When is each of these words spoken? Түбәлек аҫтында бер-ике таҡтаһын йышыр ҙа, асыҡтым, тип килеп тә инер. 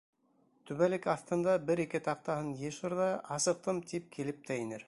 Түбәлек 0.69 1.05
аҫтында 1.13 1.53
бер-ике 1.67 2.03
таҡтаһын 2.09 2.51
йышыр 2.65 2.99
ҙа, 3.03 3.09
асыҡтым, 3.39 3.87
тип 3.93 4.13
килеп 4.17 4.47
тә 4.51 4.63
инер. 4.65 4.79